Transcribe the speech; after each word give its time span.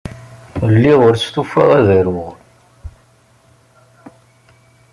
Lliɣ 0.73 0.99
ur 1.07 1.15
stufaɣ 1.17 1.69
ad 1.79 1.87
aruɣ. 1.97 2.31